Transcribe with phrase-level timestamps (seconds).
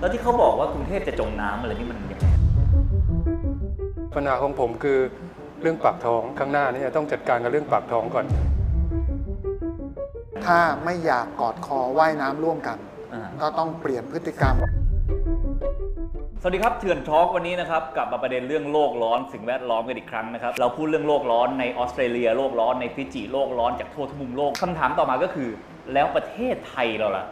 [0.00, 2.26] แล้วที่เขาบอกว่ากรุงเทพจะจมน้ำอะไรนี่มันยังไง
[4.14, 4.98] ปัญหาของผมคือ
[5.62, 8.24] เรื่องปากท้องข้างหน้านี่ต้องจัดการกับเรื่องปากท้องก่อน
[10.44, 12.78] ถ้าไม่อยากกอดคอว่ายน้ำร่วมกัน
[13.12, 14.54] อ่าก็ต้องเปลี่ยนพฤติกรรม
[16.40, 25.48] สวัสดีครับเถื่อนทอล์กวันนี้นะครับกลับมาประเด็นเรื่องโลกร้อนสิ่งแวดล้อมกันอีกครั้งนะครับ เราพูดเรื่องโลกร้อนในออสเตรเลียโลกร้อนในฟิจิโลกร้อนจากทั่วทุกมุมโลกคำถามต่อมาก็คือ
[25.92, 27.24] แล้วประเทศไทยเราล่ะ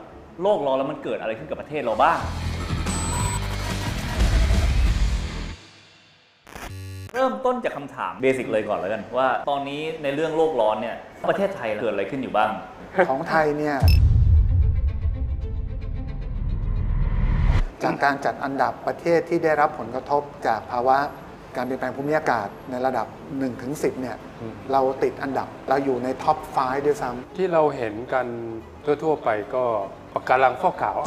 [0.42, 2.18] โลกร้อนแล้วมันเกิดอะไรขึ้นกับประเทศเราบ้าง
[7.14, 10.96] เริ่มต้นจากคำถาม basic เลยก่อนแล้วกัน ว่าตอนนี้ในเรื่องโลกร้อนเนี่ย
[11.28, 12.50] ประเทศไทยเกิดอะไรขึ้นอยู่บ้าง
[13.08, 13.76] ของไทยเนี่ย
[17.82, 20.98] จากการจัดอันดับประเทศที่ได้รับผลกระทบจากภาวะ
[21.56, 23.06] การเปลี่ยนแปลงภูมิอากาศในระดับ
[23.54, 28.26] 1-10 เนี่ยอืมเราติดอันดับเราอยู่ใน top 5 ด้วยซ้ที่เราเห็นกัน
[28.84, 29.64] ทั่ว ๆ ไปก็
[30.14, 30.98] ปะการังฟอกขาว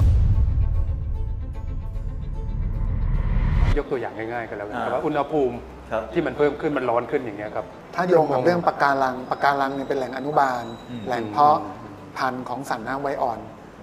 [3.77, 5.55] ยกตัวอย่างง่ายๆกันแล้วกันครับอ่า ว่าอุณหภูมิ
[5.91, 11.57] ครับ ที่มันเพิ่มขึ้นมันร้อนขึ้นอย่างเงี้ยครับำถ้าโยงกับเรื่องปะการังปะการังเนี่ยเป็นแหล่งอนุบาล อืม แหล่งเพาะ
[12.17, 13.39] พันธุ์ของสัตว์น้ำไว้อ่อน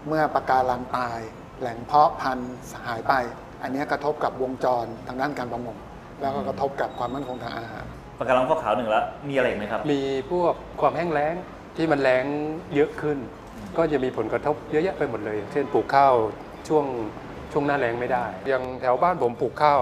[0.08, 1.18] เมื่อปะการังตาย
[1.60, 2.52] แหล่งเพาะพันธุ์
[2.86, 3.14] หายไป
[3.62, 5.76] อันเนี้ยกระทบกับวงจรทางด้านการประมง
[6.20, 7.84] แล้วก็กระทบกับความมั่นคงทางอาหาร
[8.18, 10.00] ปะการังฟอกขาวหนึ่งแล้วมีอะไรอีกไหมครับ มี
[10.30, 11.34] พวกความแห้งแล้ง
[11.76, 12.24] ที่มันแล้ง
[12.74, 13.18] เยอะขึ้น
[13.78, 16.14] ก็จะมีผลกระทบเยอะแยะไปหมดเลย เช่นปลูกข้าว
[16.68, 16.84] ช่วง
[17.52, 19.80] ช่วงหน้าแล้งไม่ได้อย่างแถวบ้านผมปลูกข้าว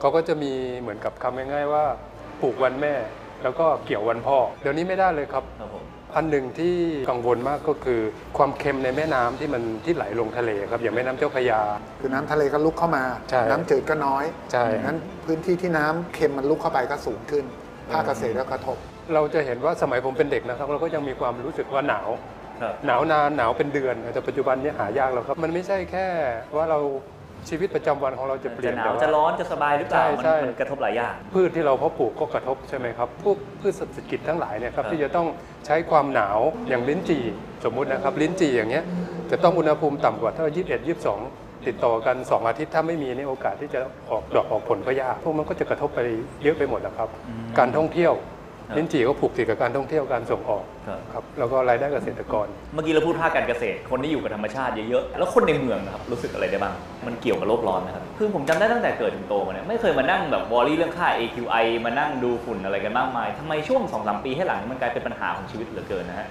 [0.00, 1.84] เขาก็จะมีเหมือนกับคำง่ายๆว่า
[2.42, 2.94] ปลูกวันแม่
[3.42, 5.84] แล้วก็เกี่ยววันพ่อ เดี๋ยวนี้ไม่ได้เลยครับครับผม
[6.16, 6.76] อันหนึ่งที่
[7.10, 8.00] กังวลมากก็คือ
[8.38, 11.60] ความเค็มในแม่น้ำที่มันที่ไหลลงทะเลครับอย่างแม่น้ำเจ้าพระยา
[12.00, 17.44] คือน้ำทะเลก็ลุกเข้ามาใช่น้ำจืดก็น้อยใช่นั้นพื้นที่ที่น้ำเค็มมันลุกเข้าไปก็สูงขึ้น
[17.92, 18.76] ภาคเกษตรก็กระทบ
[19.14, 22.43] เราจะเห็นว่าสมัยผมเป็นเด็กนะครับ เราก็ยังมีความรู้สึกว่าหนาวครับ
[22.86, 26.06] หนาวนานหนาวเป็นเดือนแต่ปัจจุบันนี้หายากแล้วครับ มันไม่ใช่แค่
[26.56, 26.80] ว่าเรา
[27.48, 35.26] ชีวิตประจำวันของเราจะเปลี่ยจะนหนาแต่วว่าจะร้อนจะสบายหรือเปล่าใช่มันใช่มันกระทบหลายอย่างพืชที่เราเพาะปลูกก็กระทบใช่ไหมครับพวกพืชเศรษฐกิจทั้งหลายเนี่ยครับครับที่จะต้อง
[35.66, 36.38] ใช้ความหนาว
[36.68, 37.24] อย่างลิ้นจี่
[37.64, 38.84] สมมุตินะครับลิ้นจี่อย่างเงี้ย
[39.30, 40.58] จะต้องอุณหภูมิต่ำกว่าเท่า 21
[41.26, 46.00] 22 ติดต่อกัน 2 อาทิตย์ถ้าไม่มีในโอกาสที่จะออกดอกออกผลก็ยากพวกมันก็จะกระทบไป
[46.42, 47.08] เยอะไปหมดนะครับ
[47.58, 48.26] การท่องเที่ยวครับ
[48.76, 56.74] ลิ้นจี่ก็ผูกติดกับการท่องเที่ยวการส่งออกครับครับแล้วก็รายได้เกษตรกร เมื่อกี้เราพูดภาคการเกษตรคนที่อยู่กับธรรมชาติเยอะๆแล้วคนในเมืองนะครับรู้สึกอะไรได้บ้าง
[57.06, 66.28] มันเกี่ยวกับโลกร้อนนะครับคือผมจำได้ตั้งแต่เกิดถึงโตมาเนี่ยไม่เคยมานั่งแบบวอรี่เรื่องค่า AQI มานั่งดูฝุ่นอะไรกันมากมายทำไมช่วง2อสปีให้หลังมันกลายเป็นปัญหาของชีวิตเหลือเกินนะฮะ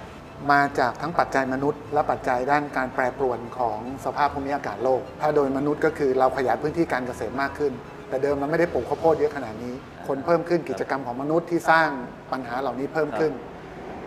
[0.52, 7.72] มาจากทั้งปัจจัยมนุษย์ และปัจจัยด้านการแปรปรวนของสภาพภูมิอากาศโลก ถ้าโดยมนุษย์ก็คือเราขยายพื้นที่การเกษตรมากขึ้น
[8.08, 9.74] แต่เดิมเราไม่ได้ปลูกข้าวโพดเยอะขนาดนี้
[10.08, 11.88] คนเพิ่มขึ้นกิจกรรมของมนุษย์ที่สร้าง
[12.32, 13.32] ปัญหาเหล่านี้เพิ่มขึ้น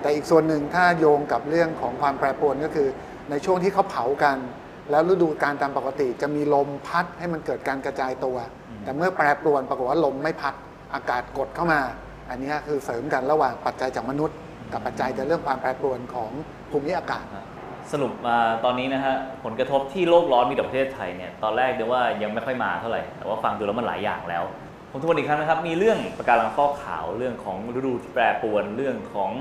[0.01, 2.87] แต่อีกส่วนหนึ่งถ้าโยงกับเรื่องของความแปรปรวนก็คือ
[3.29, 4.37] ในช่วงที่เขาเผากัน
[4.91, 8.37] แล้วฤดูการตามปกติจะมีลมพัดให้มันเกิดการกระจายตัว
[8.83, 10.53] แต่เมื่อแปรปรวนปรากฏว่าลมไม่พัด
[10.93, 11.81] อากาศกดเข้ามา
[12.29, 14.37] อันนี้คือเสริมกันระหว่างปัจจัยจากมนุษย์
[14.73, 16.31] กับปัจจัยจากเรื่องความแปรปรวนของ
[16.71, 17.25] ภูมิอากาศ
[17.91, 24.43] สรุปมาตอนนี้นะฮะผลกระทบที่โลกร้อนมีต่อประเทศไทยเนี่ยตอนแรกเดี๋ยวว่ายังไม่ค่อยมาเท่าไหร่แต่ว่าฟังดูแล้วมันหลายอย่างแล้ว
[24.97, 29.31] ผมทวนอีกครั้งนะครับ มีเรื่องปะการังฟอกขาว เรื่องของฤดูที่แปรปรวน เรื่องของ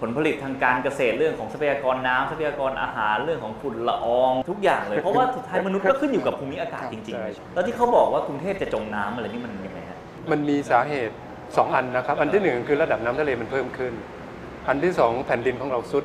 [0.00, 9.98] ผลผลิตทางการเกษตร เรื่องของทรัพยากรน้ำทรัพยากรอาหาร เรื่องของฝุ่นละออง ทุกอย่างเลย เพราะว่าสุดท้ายมนุษย์ก็ขึ้นอยู่กับภูมิอากาศจริงใช่ๆแล้วที่เขาบอกว่ากรุงเทพจะจมน้ำอะไรนี่มันยังไงฮะ
[10.30, 13.92] มันมีสาเหตุ 2 อันนะครับ อันที่หนึ่งคือระดับน้ำทะเลมันเพิ่มขึ้น
[14.68, 16.04] อันที่สองแผ่นดินของเราซุด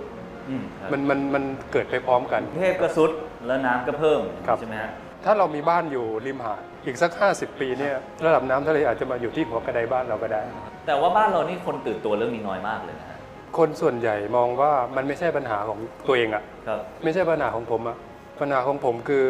[0.50, 3.12] อืมครับมันมันมันเกิดไปพร้อมกันกรุงเทพก็ซุด
[3.48, 4.92] แล้วน้ำก็เพิ่มครับใช่ไหมฮะ
[5.28, 7.96] ถ้าเรามีบ้านอยู่ริมหาดอีกสัก 50 ปีเนี่ย
[8.26, 10.42] ระดับน้ำทะเลอาจจะมาอยู่ที่หัวกระไดบ้านเราก็ได้
[10.88, 13.18] แต่ว่าบ้านเรานี่คนตื่นตัวเรื่องนี้น้อยมากเลยนะฮะ
[13.58, 17.98] คนส่วนใหญ่มองว่ามันไม่ใช่ปัญหาของตัวเองอะครับ ไม่ใช่ปัญหาของผมอะ
[18.40, 19.24] ปัญหาของผมคือ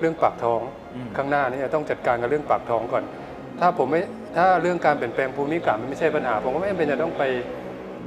[0.00, 0.60] เรื่องปากท้อง
[0.94, 3.04] อืม ข้างหน้านี่ต้องจัดการกับเรื่องปากท้องก่อน
[3.60, 4.00] ถ้าผมไม่
[4.36, 7.22] ถ้าเรื่องการเปลี่ยนแปลงภูมิอากาศมันไม่ใช่ปัญหา ผมก็ไม่จำเป็นจะต้องไป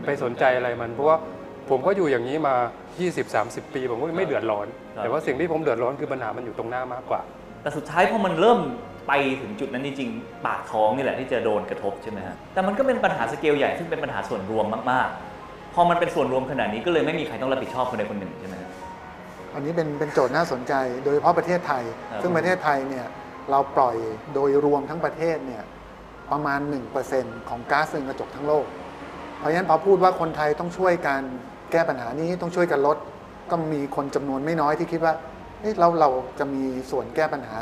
[0.03, 1.17] ไปสนใจอะไรมัน เพราะว่า
[1.69, 2.55] ผมก็อยู่อย่างนี้มา
[3.13, 7.21] 20-30 ปี ผมก็ไม่เดือดร้อนแต่ว่าสิ่งที่ผมเดือดร้อนคือปัญหามันอยู่ตรงหน้ามากกว่า
[7.61, 8.59] แต่สุดท้ายพอมันเริ่ม
[9.07, 18.69] ไปถึงจุดนั้นจริงๆปากท้องนี่แหละที่จะโดนกระทบใช่ไหมฮะแต่มันก็เป็นปัญหาสเกลใหญ่ซึ่งเป็นปัญหาส่วนรวมมากๆ พอมันเป็นส่วนรวมขนาดนี้ก็เลยไม่มีใครต้องรับผิดชอบคนใดคนหนึ่งใช่ไหมฮะ
[19.53, 20.73] อันนี้เป็นเป็นโจทย์น่าสนใจ
[21.03, 23.05] โดยเฉพาะประเทศไทย ครับ ซึ่งประเทศไทยเนี่ย
[23.51, 23.95] เราปล่อย
[24.33, 25.63] โดยรวมทั้งประเทศเนี่ย
[26.31, 26.59] ประมาณ
[27.03, 28.65] 1%ของก๊าซเรือนกระจกทั้งโลก
[29.39, 31.21] เพราะฉะนั้นพอพูดว่าคนไทยต้องช่วยกัน
[31.73, 32.97] แก้ปัญหานี้ต้องช่วยกันลด
[33.51, 35.13] ก็มีคนจำนวนไม่น้อยที่คิดว่า
[35.61, 36.09] เอ๊ะเราเรา
[36.39, 37.57] จะมีส่วนแก้ปัญหา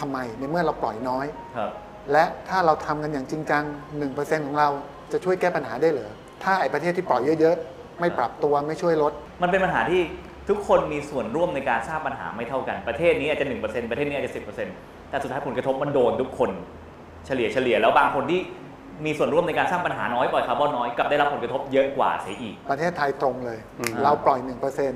[0.00, 1.26] ทำไมในเมื่อเราปล่อยน้อย
[1.56, 1.70] ครับ
[2.12, 3.64] และถ้าเราทำกันอย่างจริงจัง
[4.04, 4.68] 1%ของเรา
[5.12, 6.10] จะช่วยแก้ปัญหาได้เหรอ
[6.42, 9.12] ถ้าไอ้ประเทศที่ปล่อยเยอะๆ ไม่ปรับตัวไม่ช่วยลด
[9.42, 10.00] มันเป็นปัญหาที่
[10.48, 14.34] ทุกคนมีส่วนร่วมในการสร้างปัญหาไม่เท่ากัน ประเทศนี้อาจจะ 1%ประเทศนี้อาจจะ
[14.74, 16.50] 10%แต่สุดท้ายผลกระทบมันโดนทุกคน
[17.26, 18.40] เฉลี่ยเฉลี่ยแล้วบางคนที่
[19.04, 24.40] มีส่วนร่วมในการสร้างปัญหาน้อยปล่อยคาร์บอนน้อยกลับได้รับผลกระทบเยอะกว่าเสียอีก ประเทศไทยตรงเลย อืม เราปล่อย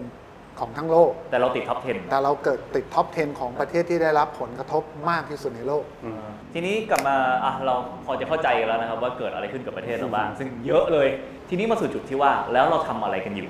[0.01, 1.79] 1%ของทั้งโลก แต่เราติด top
[2.11, 7.75] แต่เราเกิดติด top 10 ของประเทศที่ได้รับผลกระทบมากที่สุดในโลก อืม10ทีนี้กลับมาอะเรา
[8.05, 11.09] พอจะเข้าใจกันแล้วนะครับว่าเกิดอะไรขึ้นกับประเทศเราบ้าง ซึ่งเยอะเลย
[11.49, 13.49] ทีนี้มาสู่จุดที่ว่าแล้วเราทำอะไรกันอยู่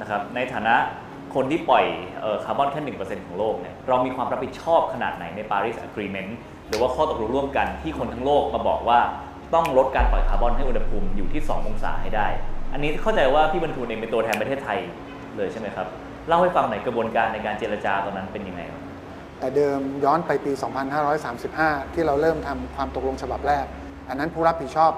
[0.00, 0.74] นะครับในฐานะ
[1.34, 1.84] คนที่ปล่อย
[2.20, 6.30] เอ่อคาร์บอนแค่1%ของโลกเนี่ยเรามีความรับผิดชอบขนาดไหนใน Paris Agreement
[6.68, 9.00] หรือว่าข้อตกลงร่วมกันที่คนทั้งโลกมาบอกว่า
[9.54, 12.26] ต้องลดการปล่อยคาร์บอนให้อุณหภูมิอยู่ที่ 2 องศาให้ได้
[12.72, 14.78] อันนี้เข้าใจว่าพี่บรรทูลเองเป็นตัวแทนประเทศไทย
[15.36, 15.86] เลยใช่ไหมครับ
[16.28, 18.82] เล่าให้ฟังหน่อยกระบวนการในการเจรจาตอนนั้นเป็นยังไงครับ
[19.38, 20.52] แต่เดิมย้อนไปปี
[21.22, 23.66] 2535 ที่เราเริ่มทำความตกลงฉบับแรก
[24.08, 24.92] อันนั้นผู้รับผิดชอบ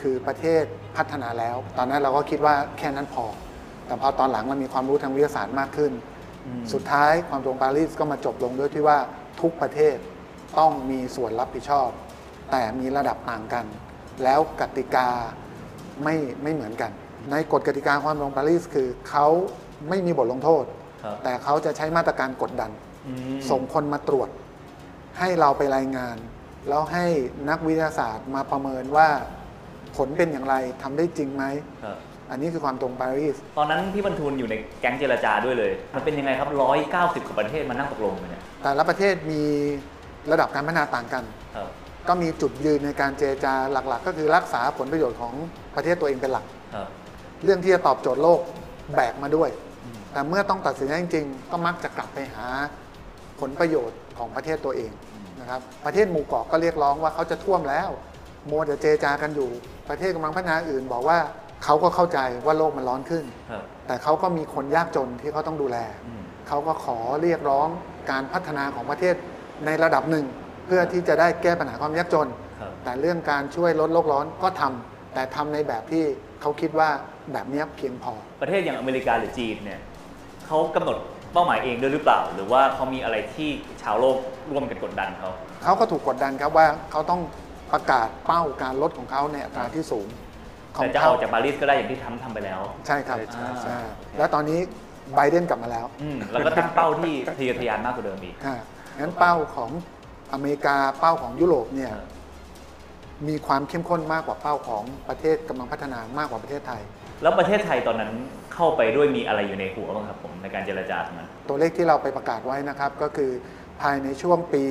[0.00, 0.62] คือประเทศ
[0.96, 3.24] พัฒนาแล้ว ตอนนั้นเราก็คิดว่าแค่นั้นพอ
[3.86, 5.92] แต่พอตอนหลังเรามีความรู้ทางวิทยาศาสตร์มากขึ้น
[6.46, 8.98] อืมสุดท้ายความตกลงปารีสก็มาจบลงด้วยที่ว่า
[9.40, 9.96] ทุกประเทศ
[10.58, 11.88] ต้องมีส่วนรับผิดชอบ
[12.50, 13.64] แต่มีระดับต่างกัน
[14.24, 15.08] แล้วกติกา
[16.02, 16.90] ไม่ไม่เหมือนกัน
[17.30, 19.26] ในกฎกติกาความตกลงปารีสคือเขา
[19.88, 20.64] ไม่มีบทลงโทษ
[21.02, 22.70] ครับ แต่เขาจะใช้มาตรการกดดัน
[23.06, 24.28] อืมส่งคนมาตรวจ
[25.18, 26.16] ให้เราไปรายงาน
[26.68, 27.06] แล้วให้
[27.50, 29.08] นักวิทยาศาสตร์มาประเมินว่า
[29.96, 31.44] ผลเป็นอย่างไรทำได้จริงไหม
[31.84, 31.96] ครับ
[32.30, 39.42] อันนี้คือความตรงปารีส ตอนนั้นพี่บรรทูลอยู่ในแก๊งเจรจาด้วยเลย มันเป็นยังไงครับร้อยเก้าสิบกว่าประเทศมานั่งตกลงกันเนี่ยแต่ละประเทศมี
[40.32, 41.24] ระดับการพัฒนาต่างกัน
[41.56, 41.68] ครับ
[42.08, 45.34] ก็มีจุดยืนในการเจรจาหลัก ๆ ก็คือรักษาผลประโยชน์ของ
[45.74, 46.88] ประเทศตัวเองเป็นหลักครับ
[47.44, 48.40] เรื่องที่จะตอบโจทย์โลก
[48.94, 49.50] แบกมาด้วย
[49.84, 52.46] อืมแต่เมื่อต้องตัดสินใจจริง ๆ ก็มักจะกลับไปหา
[53.40, 54.92] ผลประโยชน์ของประเทศตัวเอง
[55.40, 57.90] นะครับประเทศหมู่เกาะก็เรียกร้องว่าเขาจะท่วมแล้ว
[58.46, 59.48] โมวแต่เจรจากันอยู่
[59.88, 61.18] ประเทศกำลังพัฒนาอื่น บอกว่า
[61.64, 67.68] เขาก็เข้าใจว่าโลกมันร้อนขึ้นครับแต่เขาก็มีคนยากจนที่เขาต้องดูแลอืมเขาก็ขอเรียกร้อง
[68.10, 69.14] การพัฒนาของประเทศ
[69.66, 70.26] ในระดับหนึ่ง
[70.68, 72.28] เพื่อที่จะได้แก้ปัญหาความยากจน
[72.60, 76.04] ครับแต่เรื่องการช่วยลดโลกร้อนก็ทำแต่ทำในแบบที่
[76.40, 76.88] เขาคิดว่า
[77.32, 78.12] แบบเนี้ยเพียงพอ
[78.42, 79.80] ประเทศอย่างอเมริกาหรือจีนเนี่ย
[80.46, 80.96] เขากำหนด
[81.32, 83.50] เป้าหมายเองด้วยหรือเปล่า หรือว่าเขามีอะไรที่
[83.82, 84.16] ชาวโลก
[84.52, 85.30] ร่วมกันกดดันเขา
[85.64, 87.20] เขาก็ถูกกดดันครับว่าเขาต้อง
[87.72, 90.06] ประกาศเป้าการลดของเขาในอัตราที่สูง
[90.76, 93.78] ของแต่จะเขาออกจากปารีสก็ได้อย่างที่ทำทำไปแล้ว ใช่ครับใช่ ใช่
[94.18, 94.58] แล้วตอนนี้
[95.16, 98.56] ไบเดนกลับมาแล้วอืมแล้วก็ตั้งเป้าที่ทะเยอทะยานมากกว่าเดิมอีก อ่า
[98.98, 99.70] งั้นเป้าของ
[100.32, 101.92] อเมริกาเป้าของยุโรปเนี่ย
[103.28, 106.82] มีความเข้มข้นมากกว่าเป้าของประเทศกำลังพัฒนามากกว่าประเทศไทย
[107.22, 108.12] แล้วประเทศไทยตอนนั้น
[108.54, 113.30] เข้าไปด้วยมีอะไรอยู่ในหัวบ้างครับผมในการเจรจาตรงนั้นตัวเลขที่เราไปประกาศไว้นะครับ ก็คือ
[113.80, 114.64] ภายในช่วงปี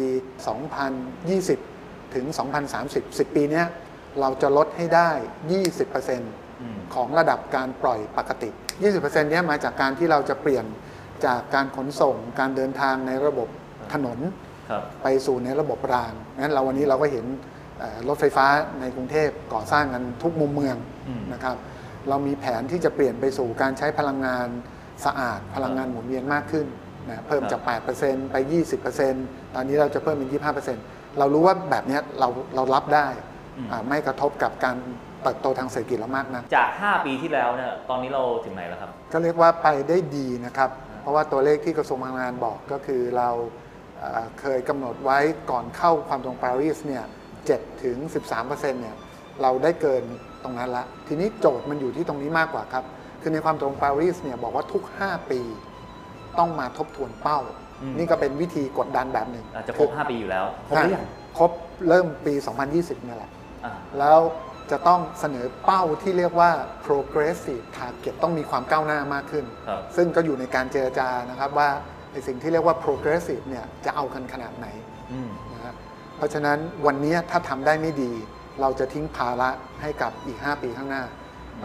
[1.23, 2.25] 2020 ถึง
[2.73, 3.65] 2030 10 ปีเนี้ย
[4.19, 5.09] เราจะลดให้ได้
[5.65, 8.49] 20%อืมของระดับการปล่อยปกติ
[8.89, 10.65] 20%เนี้ยมาจากการที่เราจะเปลี่ยน
[11.25, 13.47] จากการขนส่งการเดินทางในระบบ
[13.93, 14.46] ถนนครับ
[15.03, 17.25] ไปสู่ในระบบรางงั้นเราวันนี้เราก็เห็น
[17.79, 18.47] เอ่อรถไฟฟ้า
[18.81, 20.77] ในกรุงเทพก่อสร้างกันทุกมุมเมือง
[21.07, 21.55] อืมนะครับ
[22.09, 24.47] เรามีแผนที่จะเปลี่ยนไปสู่การใช้พลังงาน
[25.05, 26.65] สะอาดพลังงานหมุนเวียนมากขึ้น
[27.09, 27.61] นะเพิ่มจาก
[27.97, 28.35] 8%ไป
[28.95, 30.29] 20%ตอนนี้เราจะเพิ่มเป็น
[30.73, 33.07] 25%เรารู้ว่าแบบเนี้ยเราเรารับได้
[33.57, 34.75] อืมอ่าไม่กระทบกับการ
[35.23, 40.69] เติบโตทางเศรษฐกิจเรามากนะจาก 5 ปีที่แล้วเนี่ยตอนนี้เราถึงไหนแล้วครับ ก็เรียกว่าไปได้ดีนะครับ
[41.01, 43.29] เพราะว่าตัวเลขที่กระทรวงพลังงานบอกก็คือเรา
[43.99, 45.19] เอ่อเคยกำหนดไว้
[45.51, 47.03] ก่อนเข้าความตรงปารีสเนี่ย
[47.43, 47.97] 7ถึง
[48.35, 48.95] 13%เนี่ย
[49.41, 50.03] เราได้เกิน
[50.43, 52.83] ตรงนั้นละ ทีนี้โจทย์มันอยู่ที่ตรงนี้มากกว่าครับ
[53.21, 55.41] คือในความตรงปารีสเนี่ยบอกว่าทุก 5 ปี
[56.39, 57.39] ต้องมาทบทวนเป้า
[57.81, 61.05] อืมนี่ก็เป็นวิธีกดดันแบบหนึ่งอาจจะครบ 5 ปีอยู่แล้ว ครบหรือยัง
[61.37, 61.51] ครบ
[61.87, 62.33] เริ่มปี
[62.69, 63.31] 2020เนี่ยแหละ
[63.65, 64.19] อ่าแล้ว
[64.71, 66.51] จะต้องเสนอเป้าที่เรียกว่า
[66.85, 71.69] progressive target ต้องมีความก้าวหน้ามากขึ้นครับซึ่งก็อยู่ในการเจรจานะครับว่า
[72.11, 74.67] ในสิ่งที่เรียกว่า progressive เนี่ยจะเอากันขนาดไหน
[75.11, 75.73] อืมนะฮะ
[76.17, 78.11] เพราะฉะนั้นวันนี้ถ้าทำได้ไม่ดี
[78.61, 79.49] เราจะทิ้งภาระ
[79.81, 81.03] ให้กับอีก 5 ปีข้างหน้า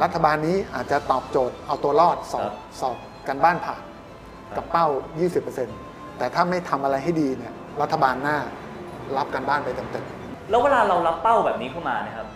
[0.03, 2.97] รัฐบาลนี้อาจจะตอบโจทย์เอาตัวรอดสอครับบสอบ
[3.29, 4.87] กันบ้านผ่านครับกับเป้า
[5.53, 8.39] 20%แต่ถ้าไม่ทำอะไรให้ดีเนี่ยรัฐบาลหน้า
[9.17, 12.27] รับกันบ้านไปเต็มๆแล้วเวลาเรารับเป้าแบบนี้เข้ามาเนะครับ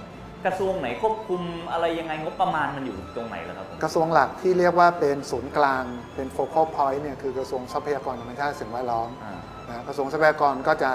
[0.46, 5.84] กระทรวงไหนควบคุมอะไรยังไงงบประมาณมันอยู่ตรงไหนแล้วครับผมกระทรวงหลักที่เรียกว่าเป็นศูนย์กลาง
[6.14, 9.38] เป็น focal point เนี่ยคือกระทรวงทรัพยากรธรรมชาติสิ่งแวดล้อมอ่า
[9.68, 10.92] นะกระทรวงทรัพยากรก็จะ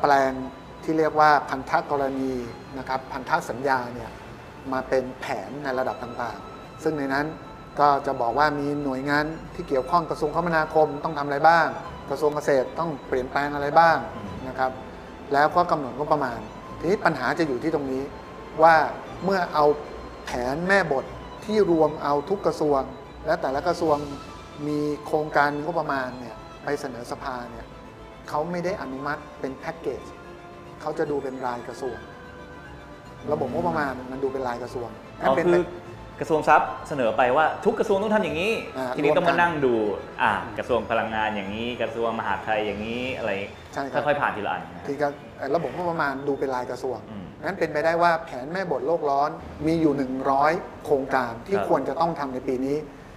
[0.00, 0.32] แปลง
[0.84, 2.32] ที่เรียกว่าพันธกรณี
[2.78, 4.10] นะครับพันธสัญญาเนี่ย
[4.72, 7.26] มาเป็นแผนในระดับต่างๆ ซึ่งในนั้น
[7.80, 11.66] ก็จะบอกว่ามีหน่วยงานที่เกี่ยวข้องกระทรวงคมนาคมต้องทำอะไรบ้าง
[12.10, 13.96] กระทรวงเกษตรต้องเปลี่ยนแปลงอะไรบ้าง
[14.48, 14.70] นะครับ
[15.32, 16.40] แล้วก็กำหนดงบประมาณ
[16.78, 18.02] ทีนี้ปัญหาจะอยู่ที่ตรงนี้
[18.62, 18.74] ว่า
[19.24, 19.66] เมื่อเอา
[20.24, 21.04] แผนแม่บท
[21.44, 22.82] ที่รวมเอาทุกกระทรวง
[23.26, 23.96] และแต่ละกระทรวง
[24.68, 27.66] มีโครงการงบประมาณเนี่ยไปเสนอสภาเนี่ย
[28.28, 30.02] เขาไม่ได้อนุมัติเป็นแพ็กเกจ
[30.80, 31.98] เขาจะดูเป็นรายกระทรวง
[33.32, 34.88] ระบบงบประมาณมันดูเป็นรายกระทรวง
[35.20, 35.64] งั้นอ๋อเป็นคืไปอ
[36.20, 39.74] กระทรวงทรัพย์เสนอไปว่าทุกกระทรวงต้องทำอย่างนี้อ่าทีนี้ต้องรวมกัมานนั่งดู
[40.22, 43.30] อ่ากระทรวงพลังงานอย่างนี้ กระทรวงมหาดไทยอย่างนี้อะไร
[43.74, 45.08] ใช่ครับค่อยๆผ่านทีละอันนะที่ก็
[45.54, 46.98] ระบบงบประมาณดูเป็นรายกระทรวง
[47.44, 49.30] อืมงั้นเป็นไปได้ว่าแผนแม่บทโลกร้อน
[49.66, 49.94] มีอยู่
[50.38, 52.76] 100 โครงการที่ครับควรจะต้องทำในปีนี้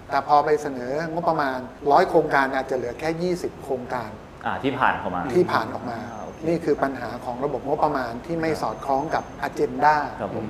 [0.10, 4.10] แต่พอไปเสนองบประมาณ100โครงการอาจจะเหลือแค่ 20 โครงการ
[4.46, 10.46] อ่าที่ผ่านเข้ามาที่ผ่านออกมาอ่าโอเคนี่คือปัญหาของระบบงบประมาณที่ไม่สอดคล้องกับอเจนดาครับผม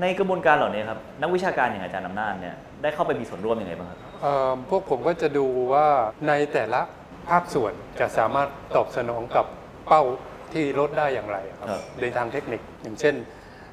[0.00, 5.86] ในกระบวนการเหล่านี้ครับนักวิชาการอย่างอาจารย์อำนาจเนี่ยได้เข้าไปมีส่วนร่วมยังไงบ้างครับเอ่อพวกผมก็จะดูว่า
[6.28, 6.80] ในแต่ละ
[7.28, 9.46] ภาคส่วนจะสามารถตอบสนองกับ
[9.86, 10.02] เป้า
[10.54, 13.14] ที่ลดได้อย่างไรครับครับในทางเทคนิค อย่างเช่น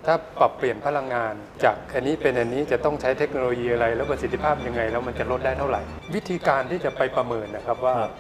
[0.06, 5.82] ถ้าปรับเปลี่ยนพลังงาน จากอันนี้เป็นอันนี้จะต้องใช้เทคโนโลยีอะไร แล้วประสิทธิภาพยังไง แล้วมันจะลดได้เท่าไหร่
[6.16, 8.12] วิธีการที่จะไปประเมินนะครับว่าครับ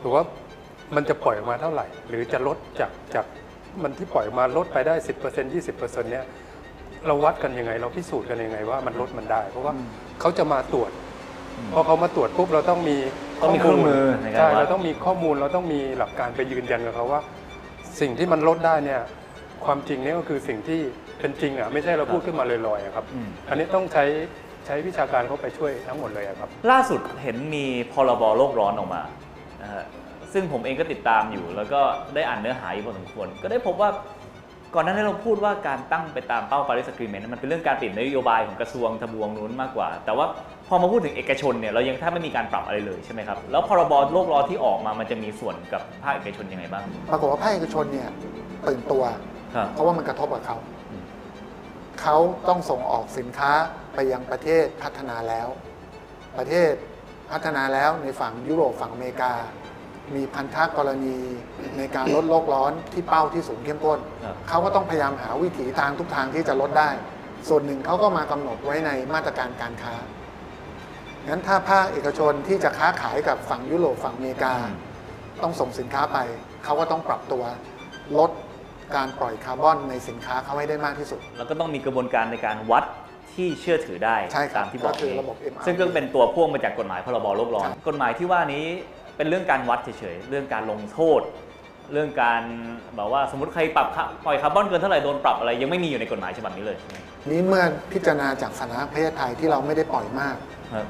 [0.00, 0.22] หรือว่า
[0.96, 3.26] มันจะปล่อยออกมาเท่าไหร่ หรือจะลดจากจาก
[3.82, 6.24] มันที่ปล่อยออกมาลดไปได้ 10% 20%เนี้ย
[7.06, 9.72] เราวัดกันยังไง เราพิสูจน์กันยังไงว่ามันลดมันได้ เพราะว่า
[10.20, 10.90] เขาจะมาตรวจ
[11.72, 12.96] พอเขามาตรวจปุ๊บเราต้องมี
[13.42, 17.20] ต้องมีเครื่องมือในการใช่วัด เราต้องมีข้อมูลเราต้องมีหลักการไปยืนยันกับเขาว่า
[18.00, 19.02] สิ่งที่มันลดได้เนี่ย
[19.64, 20.80] ความจริงเนี่ยก็คือสิ่งที่
[21.20, 24.04] เป็นจริงอะไม่ใช่เราพูดขึ้นมาลอยๆอะครับอืมอันนี้ต้องใช้
[24.66, 29.02] ใช้วิชาการเข้าไปช่วยทั้งหมดเลยอะครับ ล่าสุดเห็นมีพรบโลกร้อนออกมา
[29.62, 29.84] นะฮะ
[30.32, 31.80] ซึ่งผมเองก็ติดตามอยู่ แล้วก็
[32.14, 33.90] ได้อ่านเนื้อหาอยู่พอสมควร ก็ได้พบว่า
[34.74, 40.26] ก่อนหน้านี้เราพูดว่าการตั้งไปตามเป้า Paris Agreement มันเป็นเรื่องการเปลี่ยนนโยบายของกระทรวงทบวงนู้นมากกว่า แต่ว่า
[40.68, 48.08] พอมาพูดถึงเอกชนเนี่ยเรายังแทบไม่มีการปรับอะไรเลยใช่ไหมครับ แล้วพรบโลกร้อนที่ออกมามันจะมีส่วนกับภาคเอกชนยังไงบ้าง ปรากฏว่าภาคเอกชนเนี่ย
[48.68, 49.04] ตื่นตัว
[49.54, 50.56] ครับ เพราะว่ามันกระทบกับเขา
[50.90, 51.04] อืม
[52.00, 52.16] เขา
[52.48, 53.52] ต้องส่งออกสินค้า
[53.94, 55.48] ไปยังประเทศพัฒนาแล้ว
[56.38, 56.72] ประเทศ
[57.30, 59.32] พัฒนาแล้วในฝั่งยุโรปฝั่งอเมริกา
[60.14, 61.16] มีพันธกรณี
[61.78, 66.90] ในการลดโลกร้อนที่เป้าที่สูงเข้มข้นครับเขาก็ต้องพยายามหาวิถีทางทุกทางที่จะลดได้
[67.48, 69.94] ส่วนหนึ่งเขาก็มากำหนดไว้ในมาตรการการค้า
[71.28, 74.54] งั้นถ้าภาคเอกชนที่จะค้าขายกับฝั่งยุโรปฝั่งอเมริกา
[75.42, 76.18] ต้องส่งสินค้าไป
[76.64, 77.44] เขาก็ต้องปรับตัว
[78.18, 78.30] ลด
[78.96, 82.84] การปล่อยคาร์บอนในสินค้าเขาให้ได้มากที่สุด แล้วก็ต้องมีกระบวนการในการวัด
[83.34, 88.64] ที่เชื่อถือได้ใช่ครับตามที่บอกก็คือนี้ระบบ MRV ซึ่งก็เป็นตัวพ่วงมาจากกฎหมายพรบโลกร้อนใช่กฎหมายที่ว่านี้
[89.16, 91.20] เป็นเรื่องการวัดเฉยๆ เรื่องการลงโทษ
[91.92, 92.42] เรื่องการ
[92.96, 96.96] แบบว่าสมมติใครปรับค่าปล่อยคาร์บอนเกินเท่าไหร่โดนปรับอะไรยังไม่มีอยู่ในกฎหมายฉบับนี้เลยใช่ไหม
[97.30, 100.36] นี้เมื่อพิจารณาจากสถานะประเทศไทยที่เราไม่ได้ปล่อยมาก
[100.74, 100.86] ครับ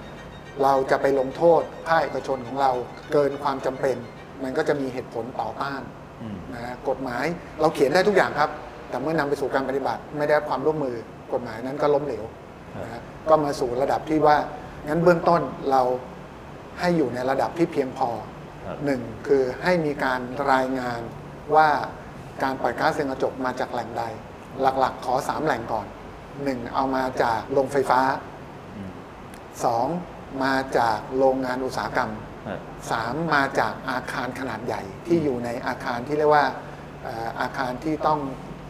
[0.63, 2.71] เราจะไปลงโทษภาคเอกชนของเรา
[3.13, 3.97] เกินความจำเป็น
[4.43, 5.83] มันก็จะมีเหตุผลต่อต้าน
[6.23, 7.25] อืมนะฮะกฎหมาย
[7.61, 8.51] เราเขียนได้ทุกอย่างครับ
[8.91, 10.97] แต่เมื่อนำไปสู่การปฏิบัติไม่ได้รับความร่วมมือ
[11.33, 12.25] กฎหมายนั้นก็ล้มเหลว
[12.83, 14.37] นะฮะก็มาสู่ระดับที่ว่า
[14.89, 15.83] งั้นเบื้องต้นเรา
[16.81, 18.11] ให้อยู่ในระดับที่เพียงพอ
[18.67, 20.21] ครับหนึ่งคือให้มีการ
[20.53, 21.01] รายงาน
[21.55, 21.69] ว่า
[22.43, 24.03] การปล่อยก๊าซเรือนกระจกมาจากแหล่งใด
[24.61, 25.87] หลักๆ ขอ 3 แหล่งก่อน
[26.31, 26.75] 1.
[26.75, 28.01] เอามาจากโรงไฟฟ้า
[28.77, 28.91] อืม
[29.87, 30.43] 2.
[30.45, 32.11] มาจากโรงงานอุตสาหกรรม
[32.47, 32.61] ครับ
[32.97, 33.35] 3.
[33.35, 36.47] มาจากอาคารขนาดใหญ่ที่อยู่ในอาคารที่เรียกว่า
[37.03, 38.21] เอ่ออาคารที่ต้อง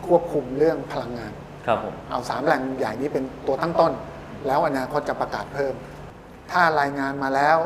[0.06, 1.32] ควบคุมเรื่องพลังงาน
[1.66, 3.92] ครับผมเอาสามแหล่งใหญ่นี้เป็นตัวตั้งต้น
[4.46, 5.74] แล้วอนาคตจะประกาศเพิ่ม
[6.52, 7.56] ถ้ารายงานมาแล้ว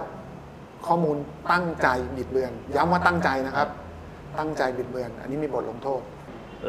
[0.87, 1.17] ข้อมูล
[1.53, 3.69] ตั้งใจบิดเบือน ย้ำว่าตั้งใจนะครับ
[4.39, 6.01] ตั้งใจบิดเบือน อันนี้มีบทลงโทษ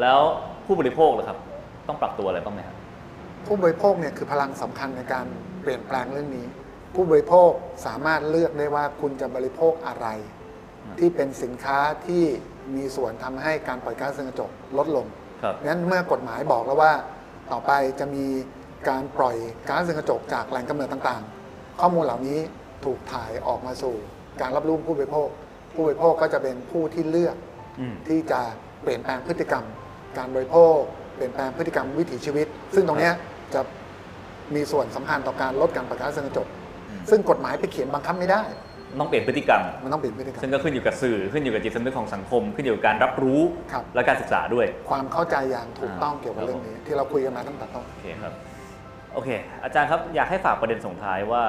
[0.00, 0.20] แล้ว
[0.66, 1.38] ผู้บริโภคล่ะครับ
[1.88, 2.76] ต้องปรับตัวอะไรบ้างไหมครับ
[3.46, 5.26] ผู้บริโภคเนี่ยคือพลังสำคัญในการ
[5.62, 6.46] เปลี่ยนแปลงเรื่องนี้
[6.94, 7.50] ผู้บริโภค
[7.86, 10.06] สามารถเลือกได้ว่าคุณจะบริโภคอะไร
[10.84, 12.24] อืม ที่เป็นสินค้าที่
[12.76, 15.06] มีส่วนทำให้การปล่อยก๊าซเรือนกระจกลดลง
[15.42, 16.92] ครับ งั้นเมื่อกฎหมายบอกแล้วว่า
[17.52, 18.26] ต่อไปจะมี
[18.88, 19.36] การปล่อย
[19.68, 22.38] ก๊าซเรือนกระจกจากแหล่งกำเนิดต่างๆ ข้อมูลเหล่านี้
[22.84, 23.94] ถูกถ่ายออกมาสู่
[24.40, 25.28] การรับรู้ผู้บริโภค
[25.74, 27.36] ผู้บริโภคก็จะเป็นผู้ที่เลือก
[27.80, 28.40] อืม ที่จะ
[28.82, 29.64] เปลี่ยนแปลงพฤติกรรม
[30.18, 30.76] การบริโภค
[31.16, 33.14] เปลี่ยนแปลงพฤติกรรมวิถีชีวิต ซึ่งตรงเนี้ย
[33.54, 33.60] จะ
[34.54, 36.46] มีส่วนสำคัญต่อการลดการปล่อยก๊าซเรือนกระจก
[36.90, 38.42] อืม ซึ่งกฎหมายไปเขียนบังคับไม่ได้
[39.00, 43.40] ต้องเปลี่ยนพฤติกรรม มันต้องเปลี่ยนพฤติกรรซึ่งมก็ขึ้นอยู่กับสื่อขึ้นอยู่กับจิตสำนึกของสังคม ขึ้นอยู่กับการรับรู้
[43.72, 48.32] ครับ และการศึกษาด้วย ความเข้าใจอย่างถูกต้องอ่าเกี่ยวกับเรื่องนี้ ที่เราคุยกันมาตั้งแต่ต้น โอเคครับ
[49.14, 49.28] โอเค
[49.64, 51.42] อาจารย์ครับ อยากให้ฝากประเด็นส่งท้ายว่า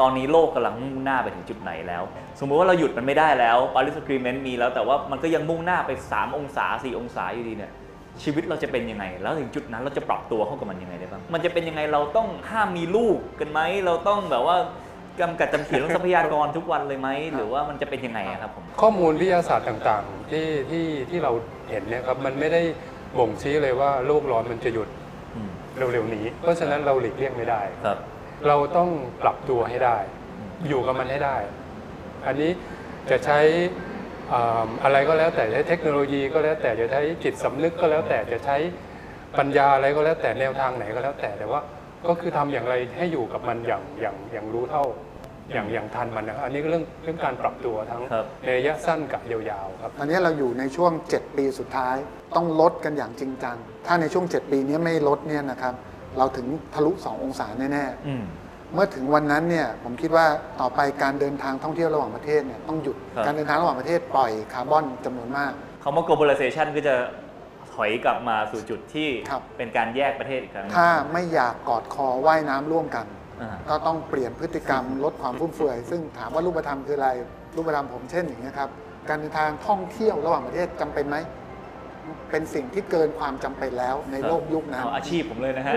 [0.00, 2.02] ตอนนี้โลกกำลังมุ่งหน้าไปถึงจุดไหนแล้ว
[2.40, 7.72] สมมุติว่าเราหยุดมันไม่ได้แล้ว Paris Agreement มีแล้วแต่ว่ามันก็ยังมุ่งหน้าไป 3 องศา 4 องศาอยู่ดีเนี่ย
[8.22, 14.56] ชีวิตเราจะเป็นยังไง แล้วถึงจุดนั้นเราจะปรับตัวเข้ากับมันยังไงได้บ้างมันจะเป็นยังไงเราต้องห้ามมีลูกกันไหมเราต้องแบบว่า
[15.20, 21.32] กำกัดจำเขียนเรื่องทรัพยากรทุกวันเลยไหมหรือว่ามันจะเป็นยังไงอะครับผมข้อมูลวิทยาศาสตร์ต่างๆ ที่ที่ที่เรา
[21.70, 22.62] เห็นเนี่ยครับมันไม่ได้
[23.18, 24.88] บ่งชี้เลยว่าโลกร้อนมันจะหยุด
[25.36, 27.98] อืมเร็วๆนี้ เพราะฉะนั้นเราหลีกเลี่ยงไม่ได้ครับ
[28.48, 28.88] เราต้อง
[29.22, 29.96] ปรับตัวให้ได้
[30.68, 31.36] อยู่กับมันให้ได้
[32.26, 32.50] อันนี้
[33.10, 33.38] จะใช้
[34.32, 38.56] อ่าอะไรก็แล้วแต่ใช้เทคโนโลยีก็แล้วแต่จะใช้จิตสำนึกก็แล้วแต่จะใช้
[39.38, 41.60] ปัญญาอะไรก็แล้วแต่แนวทางไหนก็แล้วแต่แต่ว่า
[42.08, 44.84] ก็คือทำอย่างไรให้อยู่กับมันอย่างอย่างอย่างรู้เท่า
[45.52, 51.96] อย่างอย่างทันมันนะครับอันนี้ก็เรื่องเรื่องการปรับตัวทั้งครับในระยะสั้นกับยาวๆครับตอนนี้เราอยู่ในช่วง 7 ปีสุดท้าย
[52.36, 55.74] ต้องลดกันอย่างจริงจังถ้าในช่วง 7 ปีนี้ไม่ลดเนี่ยนะครับ
[56.18, 60.26] เราถึงทะลุ 2 องศาแน่อืมๆ เมื่อถึงวันนั้นเนี่ยผมคิดว่า
[60.60, 65.52] ต่อไปการเดินทางท่องเที่ยวระหว่างประเทศเนี่ยต้องหยุดครับ การเดินทางระหว่างประเทศปล่อยคาร์บอนจำนวนมาก
[65.82, 66.94] คำว่า globalization ก็จะ
[67.74, 73.06] ถอยกลับมาสู่จุดที่ครับ เป็นการแยกประเทศอีกครั้งหนึ่งถ้าไม่อยากกอดคอว่ายน้ำร่วมกัน
[73.40, 77.10] อ่า ก็ต้องเปลี่ยนพฤติกรรม ลดความฟุ่มเฟือย ซึ่งถามว่ารูปธรรมคืออะไร
[77.56, 78.68] รูปธรรมผมเช่นอย่างนี้ยครับ
[79.08, 81.16] การเดินทางท่องเที่ยวระหว่างประเทศจำเป็นไหม
[82.30, 85.74] เป็นสิ่งที่เกินความจำเป็นแล้วในโลกยุคนั้นเอาอาชีพผมเลยนะฮะ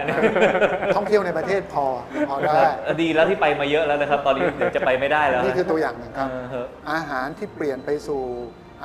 [0.96, 1.86] ท่องเที่ยวในประเทศพอ
[2.28, 2.62] พอได้
[3.02, 8.22] ดีแล้วที่ไปมาเยอะแล้วนะครับ ตอนนี้เดี๋ยวจะไปไม่ได้แล้วนี่คือตัวอย่างหนึ่งครับ เออฮะอาหารที่เปลี่ยนไปสู่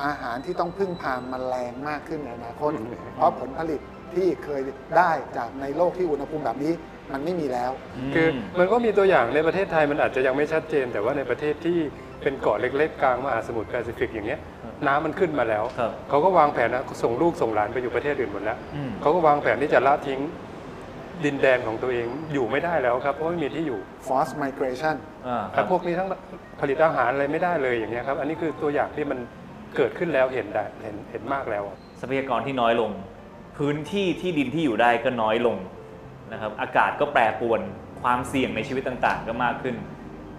[0.03, 2.71] อาหารที่ต้องพึ่งพาแมลงมากขึ้นในอนาคต
[3.15, 3.81] เพราะผลผลิต
[4.15, 4.61] ที่เคย
[4.97, 6.73] ได้จากในโลกที่อุณหภูมิแบบนี้
[7.11, 7.71] มันไม่มีแล้ว
[8.15, 8.27] คือ
[8.59, 11.77] มันก็มีตัวอย่างในประเทศไทยมันอาจจะยังไม่ชัดเจน แต่ว่าในประเทศที่
[12.21, 14.39] เป็นเกาะเล็ก ๆ กลางมหาสมุทรแปซิฟิกอย่างเงี้ย
[14.87, 20.19] น้ำมันขึ้นมาแล้วครับเขาก็วางแผนนะส่งลูกส่งหลานไปอยู่ประเทศอื่นหมดแล้วอืมเขาก็วางแผนที่จะละทิ้ง
[21.25, 24.95] ดินแดนของตัวเองอยู่ไม่ได้แล้วครับเพราะไม่มีที่อยู่ forced migration
[25.27, 26.07] อ่าคแต่รับพวกนี้ทั้ง
[26.61, 29.19] ผลิตอาหารอะไรไม่ได้เลยอย่างเงี้ยครับ อันนี้คือตัวอย่างที่มัน
[29.75, 31.63] เกิดขึ้นแล้วเห็นได้เห็นเห็นมากแล้ว
[31.99, 32.91] ทรัพยากรที่น้อยลง
[33.57, 35.57] พื้นที่ที่ดินที่อยู่ได้ก็น้อยลง
[36.33, 37.61] นะครับอากาศก็แปรปรวน
[38.01, 39.75] ความเสี่ยงในชีวิตต่างๆ ก็มากขึ้น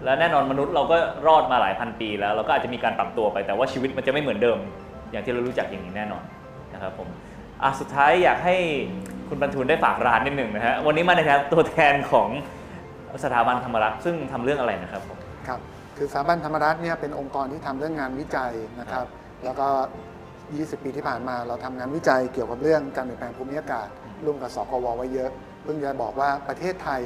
[0.03, 0.97] และแน่นอนมนุษย์เราก็
[1.27, 4.57] รอดมาหลายพันปีแล้ว เราก็อาจจะมีการปรับตัวไปแต่ว่าชีวิตมันจะไม่เหมือนเดิม
[5.11, 6.23] อย่างที่เรารู้จักอย่างนี้แน่นอน
[6.73, 7.07] นะครับผม
[7.63, 8.55] อะสุดท้ายอยากให้
[9.27, 12.29] คุณบรรทูลได้ฝากร้านนิดหนึ่งนะฮะวันนี้มาในฐานะตัวแทนของ
[13.23, 15.59] สถาบันธรรมรักษ์ซึ่งทำเรื่องอะไรนะครับผมครับ
[15.97, 19.05] คือสถาบันธรรมรัฐเนี่ยเป็นองค์กรที่ทำเรื่องงานวิจัยนะครับ
[19.43, 19.67] แล้วก็
[20.25, 23.87] 20 ปีที่ผ่านมาเราทำงานวิจัยเกี่ยวกับเรื่องการเปลี่ยนแปลงภูมิอากาศ
[24.25, 25.31] ร่วมกับสกวไว้เยอะ
[25.65, 27.01] เพิ่งจะบอกว่าประเทศไทย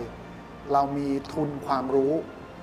[0.73, 2.13] เรามีทุนความรู้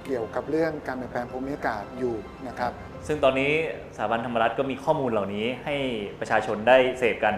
[0.07, 2.15] เกี่ยวกับเรื่องการเปลี่ยนแปลงภูมิอากาศอยู่
[2.49, 2.73] นะครับ
[3.07, 3.53] ซึ่งตอนนี้
[3.97, 5.77] สถาบันธรรมรัฐก็มีข้อมูลเหล่านี้ให้
[6.21, 7.35] ประชาชนได้เสพกัน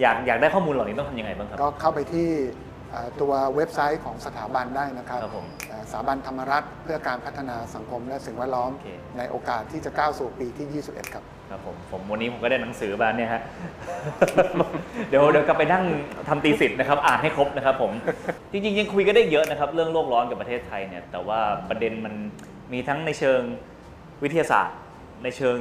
[0.00, 2.28] อยากอยากได้ข้อมูลเหล่านี้ต้องทำยังไงบ้างครับ ก็เข้าไปที่
[2.90, 13.42] เอ่อตัวเว็บไซต์ของสถาบันได้นะครับครับผมเอ่อสถาบันธรรมรัฐเพื่อการพัฒนาสังคมและสิ่งแวดล้อมโอเคในโอกาสที่จะก้าวสู่ปีที่ 21 ครับ ครับผมผมวันนี้ผมก็ได้หนังสือมาเนี่ยฮะ
[15.08, 15.84] เดี๋ยวเดี๋ยวกลับไปนั่ง
[16.28, 17.92] ทำตีสิทธ์นะครับ อ่านให้ครบนะครับ ผม
[18.52, 22.14] จริงๆยังคุยกันได้เยอะนะครับ เรื่องโลกร้อนกับประเทศไทยเนี่ยแต่ว่าประเด็นมัน
[22.72, 23.40] มีทั้งในเชิง
[24.22, 24.78] วิทยาศาสตร์
[25.24, 25.58] ในเชิง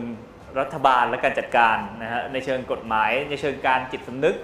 [0.60, 4.36] รัฐบาลและการจัดการนะฮะในเชิงกฎหมาย ในเชิงการจิตสำนึก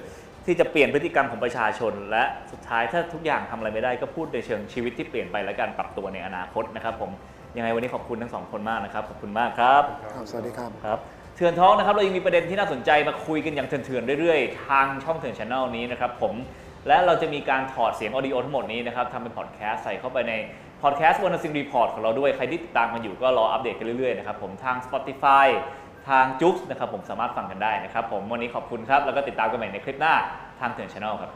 [0.46, 7.12] ที่จะเปลี่ยนพฤติกรรมของประชาชน และสุดท้ายถ้าทุกอย่างทำอะไรไม่ได้ก็พูดในเชิงชีวิตที่เปลี่ยนไปและการปรับตัวในอนาคตนะครับ ผม
[7.58, 16.34] ยังไงวันนี้ขอบคุณทั้งสองคนมากนะครับขอบคุณมากครับครับสวัสดีครับครับ เถื่อน Talk นะครับ เรายังมีประเด็นที่น่าสนใจมาคุยกันอย่างเถื่อนๆเรื่อยๆ ทางช่องเถื่อนช n แนลนี้นะครับผม
[16.88, 20.34] และเราจะมีการถอดเสียง audio ทั้งหมดนี้นะครับทำเป็นพอดแคสต์ใส่เข้าไปใน
[20.82, 25.48] พอดแคสต์วรรณสิงห์ Report ของเราด้วย ใครที่ติดตามกันอยู่ก็รออัปเดตกันเรื่อยๆนะครับผมทาง Spotify
[26.10, 30.14] ทาง JOOX นะครับผมสามารถฟังกันได้นะครับผมวันนี้ขอบคุณครับแล้วก็ติดตามกันใหม่ในคลิปหน้า
[30.60, 31.32] ทางเถื่อนช n แนลครับ